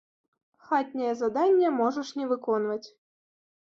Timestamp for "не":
2.21-2.25